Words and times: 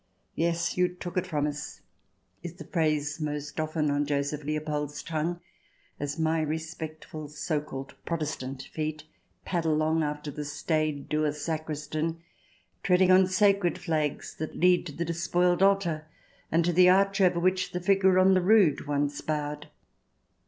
"Yes, 0.35 0.77
you 0.77 0.87
took 0.95 1.15
it 1.15 1.27
from 1.27 1.45
us 1.45 1.81
1" 2.41 2.49
is 2.49 2.53
the 2.57 2.63
phrase 2.65 3.21
most 3.21 3.59
often 3.59 3.91
on 3.91 4.07
Joseph 4.07 4.43
Leopold's 4.43 5.03
tongue, 5.03 5.39
as 5.99 6.17
my 6.17 6.41
respectful 6.41 7.27
so 7.27 7.61
called 7.61 7.93
Protestant 8.03 8.63
feet 8.73 9.03
pad 9.45 9.63
along 9.63 10.01
after 10.01 10.31
the 10.31 10.43
staid, 10.43 11.07
dour 11.07 11.31
sacristan, 11.31 12.19
treading 12.81 13.11
on 13.11 13.27
sacred 13.27 13.77
flags 13.77 14.33
that 14.39 14.55
lead 14.55 14.87
to 14.87 14.91
the 14.91 15.05
despoiled 15.05 15.61
altar 15.61 16.07
and 16.51 16.65
to 16.65 16.73
the 16.73 16.89
arch 16.89 17.21
over 17.21 17.39
which 17.39 17.71
the 17.71 17.79
figure 17.79 18.17
on 18.17 18.33
the 18.33 18.41
rood 18.41 18.87
once 18.87 19.21
bowed. 19.21 19.69